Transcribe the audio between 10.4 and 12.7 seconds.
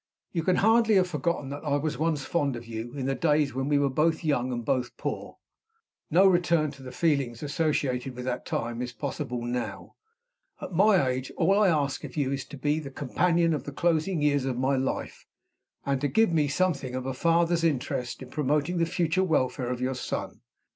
At my age, all I ask of you is to